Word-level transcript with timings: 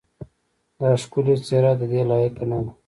دا 0.79 0.89
ښکلې 1.01 1.35
څېره 1.45 1.71
ددې 1.79 2.01
لایقه 2.09 2.45
نه 2.49 2.59
ده. 2.63 2.71